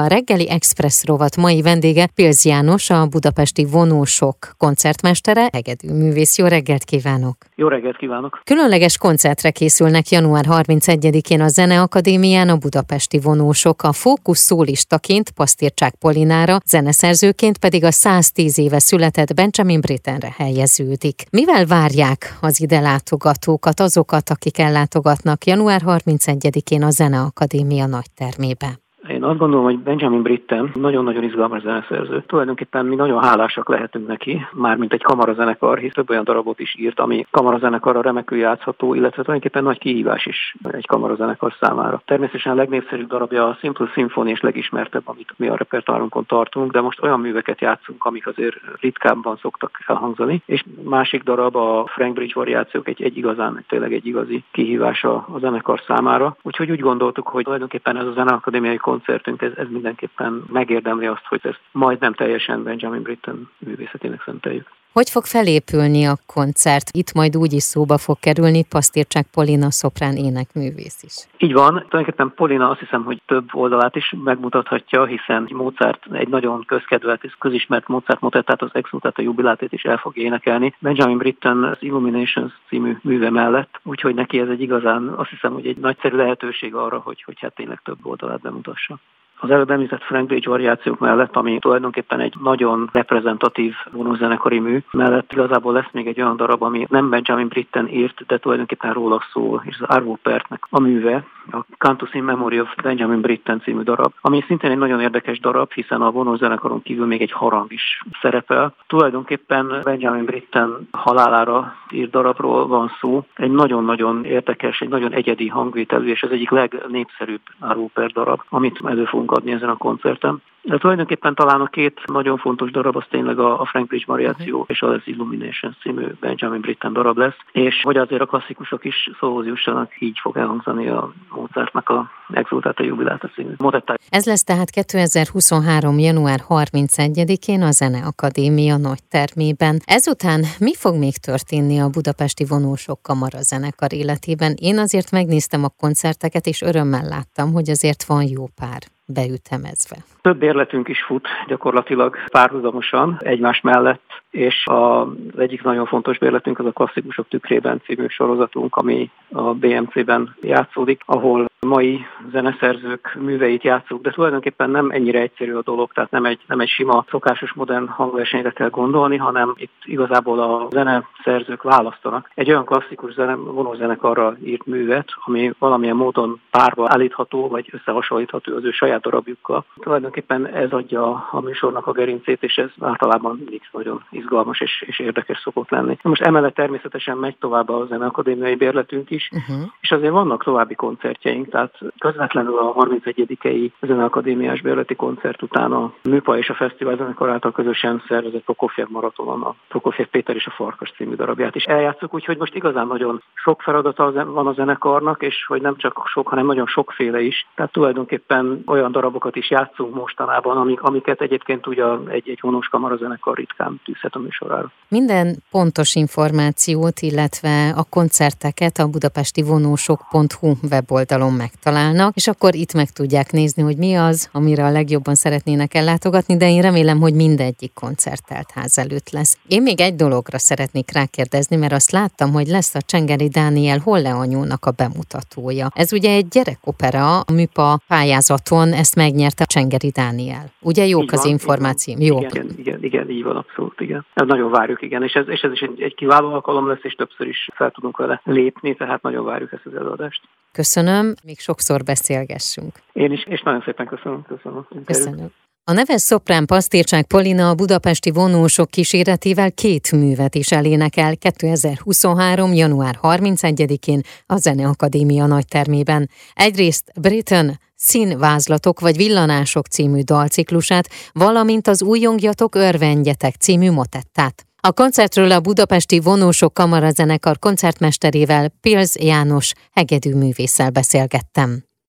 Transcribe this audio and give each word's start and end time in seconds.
A 0.00 0.06
reggeli 0.06 0.48
Express 0.50 1.04
rovat 1.04 1.36
mai 1.36 1.62
vendége 1.62 2.06
Pilz 2.06 2.44
János, 2.44 2.90
a 2.90 3.06
budapesti 3.06 3.64
vonósok 3.64 4.36
koncertmestere, 4.56 5.48
hegedű 5.52 5.92
művész. 5.92 6.38
Jó 6.38 6.46
reggelt 6.46 6.84
kívánok! 6.84 7.36
Jó 7.54 7.68
reggelt 7.68 7.96
kívánok! 7.96 8.40
Különleges 8.44 8.98
koncertre 8.98 9.50
készülnek 9.50 10.08
január 10.08 10.44
31-én 10.48 11.40
a 11.40 11.48
Zeneakadémián 11.48 12.48
a 12.48 12.56
budapesti 12.56 13.18
vonósok. 13.18 13.82
A 13.82 13.92
fókusz 13.92 14.38
szólistaként 14.40 15.30
Pasztircsák 15.30 15.94
Polinára, 15.94 16.58
zeneszerzőként 16.66 17.58
pedig 17.58 17.84
a 17.84 17.90
110 17.90 18.58
éve 18.58 18.78
született 18.78 19.34
Benjamin 19.34 19.80
Brittenre 19.80 20.34
helyeződik. 20.36 21.22
Mivel 21.30 21.66
várják 21.66 22.38
az 22.40 22.60
ide 22.60 22.80
látogatókat, 22.80 23.80
azokat, 23.80 24.30
akik 24.30 24.58
ellátogatnak 24.58 25.46
január 25.46 25.82
31-én 25.86 26.82
a 26.82 26.90
Zeneakadémia 26.90 27.86
nagy 27.86 28.10
termébe? 28.16 28.82
Én 29.08 29.13
azt 29.24 29.38
gondolom, 29.38 29.64
hogy 29.64 29.78
Benjamin 29.78 30.22
Britten 30.22 30.70
nagyon-nagyon 30.74 31.22
izgalmas 31.22 31.62
zeneszerző. 31.62 32.22
Tulajdonképpen 32.26 32.86
mi 32.86 32.94
nagyon 32.94 33.22
hálásak 33.22 33.68
lehetünk 33.68 34.06
neki, 34.06 34.46
mármint 34.52 34.92
egy 34.92 35.02
kamarazenekar, 35.02 35.78
hisz 35.78 35.92
több 35.92 36.10
olyan 36.10 36.24
darabot 36.24 36.60
is 36.60 36.74
írt, 36.78 37.00
ami 37.00 37.26
kamarazenekarra 37.30 38.00
remekül 38.00 38.38
játszható, 38.38 38.94
illetve 38.94 39.22
tulajdonképpen 39.22 39.62
nagy 39.62 39.78
kihívás 39.78 40.26
is 40.26 40.54
egy 40.70 40.86
kamarazenekar 40.86 41.54
számára. 41.60 42.02
Természetesen 42.04 42.52
a 42.52 42.56
legnépszerűbb 42.56 43.08
darabja 43.08 43.48
a 43.48 43.56
Simple 43.60 43.86
Symphony 43.92 44.28
és 44.28 44.40
legismertebb, 44.40 45.02
amit 45.04 45.34
mi 45.36 45.48
a 45.48 45.56
repertoárunkon 45.56 46.26
tartunk, 46.26 46.72
de 46.72 46.80
most 46.80 47.02
olyan 47.02 47.20
műveket 47.20 47.60
játszunk, 47.60 48.04
amik 48.04 48.26
azért 48.26 48.56
ritkábban 48.80 49.36
szoktak 49.36 49.78
elhangzani. 49.86 50.42
És 50.46 50.64
másik 50.84 51.22
darab 51.22 51.56
a 51.56 51.86
Frank 51.86 52.14
Bridge 52.14 52.34
variációk 52.34 52.88
egy, 52.88 53.02
egy 53.02 53.16
igazán, 53.16 53.64
tényleg 53.68 53.92
egy 53.92 54.06
igazi 54.06 54.44
kihívás 54.50 55.04
a, 55.04 55.26
zenekar 55.38 55.82
számára. 55.86 56.36
Úgyhogy 56.42 56.70
úgy 56.70 56.80
gondoltuk, 56.80 57.28
hogy 57.28 57.44
tulajdonképpen 57.44 57.96
ez 57.96 58.06
a 58.06 58.12
zeneakadémiai 58.12 58.76
koncertünk, 59.22 59.42
ez, 59.42 59.66
ez 59.66 59.72
mindenképpen 59.72 60.44
megérdemli 60.52 61.06
azt, 61.06 61.26
hogy 61.28 61.40
ezt 61.42 61.60
majdnem 61.72 62.14
teljesen 62.14 62.62
Benjamin 62.62 63.02
Britten 63.02 63.50
művészetének 63.58 64.22
szenteljük. 64.22 64.68
Hogy 64.98 65.10
fog 65.10 65.24
felépülni 65.24 66.04
a 66.04 66.16
koncert? 66.26 66.88
Itt 66.92 67.12
majd 67.12 67.36
úgy 67.36 67.52
is 67.52 67.62
szóba 67.62 67.98
fog 67.98 68.18
kerülni 68.20 68.64
Pasztircsák 68.64 69.26
Polina 69.34 69.70
szoprán 69.70 70.16
énekművész 70.16 71.02
is. 71.02 71.16
Így 71.38 71.52
van, 71.52 71.72
tulajdonképpen 71.72 72.32
Polina 72.36 72.68
azt 72.68 72.78
hiszem, 72.78 73.04
hogy 73.04 73.22
több 73.26 73.48
oldalát 73.52 73.96
is 73.96 74.14
megmutathatja, 74.24 75.04
hiszen 75.04 75.48
Mozart 75.52 76.06
egy 76.12 76.28
nagyon 76.28 76.64
közkedvelt 76.66 77.24
és 77.24 77.34
közismert 77.38 77.88
Mozart 77.88 78.20
motettát, 78.20 78.62
az 78.62 78.70
Exultata 78.72 79.22
jubilátét 79.22 79.72
is 79.72 79.82
el 79.82 79.96
fog 79.96 80.16
énekelni. 80.16 80.74
Benjamin 80.78 81.18
Britten 81.18 81.64
az 81.64 81.78
Illuminations 81.80 82.52
című 82.68 82.96
műve 83.02 83.30
mellett, 83.30 83.80
úgyhogy 83.82 84.14
neki 84.14 84.38
ez 84.38 84.48
egy 84.48 84.60
igazán, 84.60 85.08
azt 85.08 85.30
hiszem, 85.30 85.52
hogy 85.52 85.66
egy 85.66 85.76
nagyszerű 85.76 86.16
lehetőség 86.16 86.74
arra, 86.74 86.98
hogy, 86.98 87.22
hogy 87.22 87.40
hát 87.40 87.54
tényleg 87.54 87.80
több 87.84 87.98
oldalát 88.02 88.40
bemutassa 88.40 88.98
az 89.36 89.50
előbb 89.50 89.70
említett 89.70 90.02
Frank 90.02 90.28
Page 90.28 90.48
variációk 90.48 90.98
mellett, 90.98 91.36
ami 91.36 91.58
tulajdonképpen 91.58 92.20
egy 92.20 92.34
nagyon 92.42 92.88
reprezentatív 92.92 93.74
vonózenekari 93.92 94.58
mű, 94.58 94.82
mellett 94.90 95.32
igazából 95.32 95.72
lesz 95.72 95.90
még 95.92 96.06
egy 96.06 96.20
olyan 96.20 96.36
darab, 96.36 96.62
ami 96.62 96.86
nem 96.90 97.10
Benjamin 97.10 97.48
Britten 97.48 97.88
írt, 97.88 98.26
de 98.26 98.38
tulajdonképpen 98.38 98.92
róla 98.92 99.22
szól, 99.32 99.62
és 99.64 99.76
az 99.80 99.96
Arvo 99.96 100.16
Pertnek 100.22 100.66
a 100.70 100.80
műve, 100.80 101.24
a 101.52 101.64
Cantus 101.78 102.14
in 102.14 102.22
Memory 102.22 102.60
of 102.60 102.74
Benjamin 102.82 103.20
Britten 103.20 103.60
című 103.60 103.82
darab, 103.82 104.12
ami 104.20 104.44
szintén 104.46 104.70
egy 104.70 104.78
nagyon 104.78 105.00
érdekes 105.00 105.40
darab, 105.40 105.72
hiszen 105.72 106.02
a 106.02 106.10
vonózenekaron 106.10 106.82
kívül 106.82 107.06
még 107.06 107.22
egy 107.22 107.32
harang 107.32 107.72
is 107.72 108.02
szerepel. 108.20 108.74
Tulajdonképpen 108.86 109.80
Benjamin 109.82 110.24
Britten 110.24 110.88
halálára 110.90 111.76
írt 111.90 112.10
darabról 112.10 112.66
van 112.66 112.90
szó, 113.00 113.24
egy 113.34 113.50
nagyon-nagyon 113.50 114.24
érdekes, 114.24 114.80
egy 114.80 114.88
nagyon 114.88 115.12
egyedi 115.12 115.48
hangvételű, 115.48 116.10
és 116.10 116.22
ez 116.22 116.30
egyik 116.30 116.50
legnépszerűbb 116.50 117.40
Arvo 117.60 117.86
Pert 117.86 118.12
darab, 118.12 118.42
amit 118.48 118.80
elő 118.84 119.04
adni 119.30 119.52
ezen 119.52 119.68
a 119.68 119.76
koncerten. 119.76 120.42
De 120.66 120.78
tulajdonképpen 120.78 121.34
talán 121.34 121.60
a 121.60 121.66
két 121.66 122.00
nagyon 122.04 122.36
fontos 122.38 122.70
darab 122.70 122.96
az 122.96 123.04
tényleg 123.10 123.38
a 123.38 123.64
Frank 123.64 123.86
Bridge 123.86 124.04
variáció 124.06 124.52
uh-huh. 124.58 124.70
és 124.70 124.82
az 124.82 125.00
Illumination 125.04 125.76
című 125.82 126.06
Benjamin 126.20 126.60
Britten 126.60 126.92
darab 126.92 127.16
lesz, 127.16 127.36
és 127.52 127.80
hogy 127.82 127.96
azért 127.96 128.20
a 128.20 128.26
klasszikusok 128.26 128.84
is 128.84 129.10
szóhoz 129.20 129.46
jussanak, 129.46 129.90
így 129.98 130.18
fog 130.22 130.36
elhangzani 130.36 130.88
a 130.88 131.12
Mozartnak 131.34 131.88
a 131.88 132.10
Exultata 132.32 132.82
Jubilata 132.82 133.28
című 133.28 133.52
motettája. 133.56 133.98
Ez 134.08 134.26
lesz 134.26 134.44
tehát 134.44 134.70
2023. 134.70 135.98
január 135.98 136.40
31-én 136.48 137.62
a 137.62 137.70
Zeneakadémia 137.70 138.76
nagy 138.76 139.02
termében. 139.10 139.78
Ezután 139.84 140.40
mi 140.58 140.74
fog 140.74 140.94
még 140.98 141.16
történni 141.16 141.78
a 141.78 141.88
budapesti 141.88 142.44
vonósok 142.48 143.02
kamara 143.02 143.42
zenekar 143.42 143.92
életében? 143.92 144.54
Én 144.56 144.78
azért 144.78 145.10
megnéztem 145.10 145.64
a 145.64 145.74
koncerteket, 145.80 146.46
és 146.46 146.62
örömmel 146.62 147.08
láttam, 147.08 147.52
hogy 147.52 147.70
azért 147.70 148.04
van 148.04 148.22
jó 148.22 148.44
pár 148.60 148.93
beütemezve. 149.06 149.96
Több 150.20 150.42
érletünk 150.42 150.88
is 150.88 151.02
fut 151.02 151.28
gyakorlatilag 151.46 152.16
párhuzamosan 152.30 153.16
egymás 153.20 153.60
mellett, 153.60 154.22
és 154.30 154.64
az 154.66 155.38
egyik 155.38 155.62
nagyon 155.62 155.86
fontos 155.86 156.18
bérletünk 156.18 156.58
az 156.58 156.66
a 156.66 156.70
Klasszikusok 156.70 157.28
tükrében 157.28 157.80
című 157.84 158.06
sorozatunk, 158.08 158.76
ami 158.76 159.10
a 159.32 159.42
BMC-ben 159.42 160.34
játszódik, 160.40 161.02
ahol 161.04 161.46
mai 161.64 162.06
zeneszerzők 162.32 163.16
műveit 163.20 163.62
játszunk, 163.62 164.02
de 164.02 164.10
tulajdonképpen 164.10 164.70
nem 164.70 164.90
ennyire 164.90 165.20
egyszerű 165.20 165.54
a 165.54 165.62
dolog, 165.62 165.92
tehát 165.92 166.10
nem 166.10 166.24
egy, 166.24 166.40
nem 166.46 166.60
egy 166.60 166.68
sima, 166.68 167.04
szokásos 167.10 167.52
modern 167.52 167.86
hangversenyre 167.86 168.50
kell 168.50 168.68
gondolni, 168.68 169.16
hanem 169.16 169.52
itt 169.56 169.72
igazából 169.84 170.40
a 170.40 170.68
zeneszerzők 170.70 171.62
választanak. 171.62 172.30
Egy 172.34 172.48
olyan 172.48 172.64
klasszikus 172.64 173.12
zene, 173.12 173.34
vonózenekarra 173.34 174.36
írt 174.44 174.66
művet, 174.66 175.08
ami 175.24 175.52
valamilyen 175.58 175.96
módon 175.96 176.40
párba 176.50 176.86
állítható, 176.88 177.48
vagy 177.48 177.68
összehasonlítható 177.72 178.56
az 178.56 178.64
ő 178.64 178.70
saját 178.70 178.93
darabjukkal. 179.00 179.64
Tulajdonképpen 179.76 180.46
ez 180.46 180.70
adja 180.70 181.28
a 181.30 181.40
műsornak 181.40 181.86
a 181.86 181.92
gerincét, 181.92 182.42
és 182.42 182.56
ez 182.56 182.70
általában 182.80 183.36
mindig 183.36 183.62
nagyon 183.72 184.04
izgalmas 184.10 184.60
és, 184.60 184.84
és 184.86 184.98
érdekes 184.98 185.38
szokott 185.38 185.70
lenni. 185.70 185.98
Most 186.02 186.22
emellett 186.22 186.54
természetesen 186.54 187.16
megy 187.16 187.36
tovább 187.36 187.68
a 187.68 187.86
zeneakadémiai 187.86 188.54
bérletünk 188.54 189.10
is, 189.10 189.30
uh-huh. 189.32 189.66
és 189.80 189.90
azért 189.90 190.12
vannak 190.12 190.44
további 190.44 190.74
koncertjeink, 190.74 191.48
tehát 191.48 191.78
közvetlenül 191.98 192.58
a 192.58 192.74
31-i 192.74 193.70
zeneakadémiás 193.80 194.60
bérleti 194.60 194.94
koncert 194.94 195.42
után 195.42 195.72
a 195.72 195.92
Műpa 196.02 196.38
és 196.38 196.48
a 196.48 196.54
Fesztivál 196.54 196.96
zenekar 196.96 197.28
által 197.28 197.52
közösen 197.52 198.02
szervezett 198.08 198.44
Prokofjev 198.44 198.88
maratonon 198.88 199.42
a 199.42 199.54
Prokofjev 199.68 200.06
Péter 200.06 200.36
és 200.36 200.46
a 200.46 200.50
Farkas 200.50 200.92
című 200.96 201.14
darabját 201.14 201.54
is 201.54 201.64
eljátszuk, 201.64 202.14
úgyhogy 202.14 202.38
most 202.38 202.54
igazán 202.54 202.86
nagyon 202.86 203.22
sok 203.34 203.62
feladata 203.62 204.12
van 204.24 204.46
a 204.46 204.52
zenekarnak, 204.52 205.22
és 205.22 205.44
hogy 205.46 205.62
nem 205.62 205.76
csak 205.76 206.02
sok, 206.06 206.28
hanem 206.28 206.46
nagyon 206.46 206.66
sokféle 206.66 207.20
is. 207.20 207.46
Tehát 207.54 207.72
tulajdonképpen 207.72 208.62
olyan 208.66 208.83
darabokat 208.92 209.36
is 209.36 209.50
játszunk 209.50 209.94
mostanában, 209.94 210.56
amik, 210.56 210.82
amiket 210.82 211.20
egyébként 211.20 211.66
ugye 211.66 211.84
egy, 212.08 212.28
egy 212.28 212.40
honós 212.40 212.68
kamarazenekar 212.68 213.36
ritkán 213.36 213.80
tűzhet 213.84 214.14
a 214.14 214.18
műsorára. 214.18 214.72
Minden 214.88 215.36
pontos 215.50 215.94
információt, 215.94 217.00
illetve 217.00 217.68
a 217.76 217.84
koncerteket 217.90 218.78
a 218.78 218.88
budapesti 218.88 219.42
vonósok.hu 219.42 220.52
weboldalon 220.70 221.32
megtalálnak, 221.32 222.16
és 222.16 222.28
akkor 222.28 222.54
itt 222.54 222.74
meg 222.74 222.90
tudják 222.90 223.32
nézni, 223.32 223.62
hogy 223.62 223.76
mi 223.76 223.94
az, 223.94 224.28
amire 224.32 224.64
a 224.64 224.70
legjobban 224.70 225.14
szeretnének 225.14 225.74
ellátogatni, 225.74 226.36
de 226.36 226.50
én 226.50 226.62
remélem, 226.62 227.00
hogy 227.00 227.14
mindegyik 227.14 227.72
koncertelt 227.74 228.50
ház 228.54 228.78
előtt 228.78 229.10
lesz. 229.10 229.38
Én 229.48 229.62
még 229.62 229.80
egy 229.80 229.94
dologra 229.94 230.38
szeretnék 230.38 230.90
rákérdezni, 230.92 231.56
mert 231.56 231.72
azt 231.72 231.90
láttam, 231.90 232.32
hogy 232.32 232.46
lesz 232.46 232.74
a 232.74 232.82
Csengeri 232.82 233.28
Dániel 233.28 233.78
Holle 233.78 234.14
anyónak 234.14 234.64
a 234.64 234.70
bemutatója. 234.70 235.68
Ez 235.74 235.92
ugye 235.92 236.10
egy 236.10 236.28
gyerekopera, 236.28 237.20
a 237.20 237.32
műpa 237.32 237.80
pályázaton 237.88 238.73
ezt 238.74 238.96
megnyerte 238.96 239.42
a 239.42 239.46
Csengeri 239.46 239.90
Dániel. 239.90 240.50
Ugye 240.60 240.86
jók 240.86 241.12
az 241.12 241.24
információ? 241.24 241.94
Jók. 241.98 242.22
Igen, 242.22 242.48
igen, 242.56 242.82
igen, 242.82 243.10
így 243.10 243.22
van, 243.22 243.36
abszolút, 243.36 243.80
igen. 243.80 244.06
Ez 244.14 244.26
nagyon 244.26 244.50
várjuk, 244.50 244.82
igen, 244.82 245.02
és 245.02 245.12
ez, 245.12 245.28
és 245.28 245.40
ez 245.40 245.52
is 245.52 245.60
egy, 245.60 245.82
egy 245.82 245.94
kiváló 245.94 246.32
alkalom 246.32 246.68
lesz, 246.68 246.82
és 246.82 246.94
többször 246.94 247.26
is 247.26 247.48
fel 247.54 247.70
tudunk 247.70 247.96
vele 247.96 248.20
lépni, 248.24 248.74
tehát 248.74 249.02
nagyon 249.02 249.24
várjuk 249.24 249.52
ezt 249.52 249.66
az 249.66 249.74
előadást. 249.74 250.22
Köszönöm, 250.52 251.14
még 251.24 251.38
sokszor 251.38 251.82
beszélgessünk. 251.82 252.72
Én 252.92 253.12
is, 253.12 253.24
és 253.24 253.42
nagyon 253.42 253.62
szépen 253.64 253.86
köszönöm. 253.86 254.22
Köszönöm. 254.22 254.66
köszönöm. 254.84 255.28
A 255.66 255.72
neves 255.72 256.00
szoprán 256.00 256.46
Pasztírcsák 256.46 257.06
Polina 257.06 257.48
a 257.48 257.54
budapesti 257.54 258.10
vonósok 258.10 258.70
kíséretével 258.70 259.52
két 259.52 259.92
művet 259.92 260.34
is 260.34 260.52
elénekel 260.52 261.16
2023. 261.16 262.52
január 262.52 262.98
31-én 263.02 264.00
a 264.26 264.36
Zeneakadémia 264.36 265.26
nagytermében. 265.26 266.10
Egyrészt 266.34 266.92
Britain 267.00 267.60
Színvázlatok 267.76 268.80
vagy 268.80 268.96
villanások 268.96 269.66
című 269.66 270.00
dalciklusát, 270.00 270.88
valamint 271.12 271.68
az 271.68 271.82
Újongjatok 271.82 272.54
örvendjetek 272.54 273.34
című 273.34 273.70
motettát. 273.70 274.46
A 274.60 274.72
koncertről 274.72 275.30
a 275.30 275.40
budapesti 275.40 276.00
vonósok 276.00 276.54
kamarazenekar 276.54 277.38
koncertmesterével 277.38 278.48
Pilz 278.60 278.96
János 278.96 279.52
hegedűművésszel 279.72 280.70
beszélgettem. 280.70 281.64